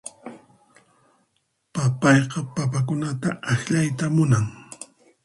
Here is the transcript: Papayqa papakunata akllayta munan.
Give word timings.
Papayqa 1.73 2.39
papakunata 2.55 3.29
akllayta 3.51 4.05
munan. 4.15 4.45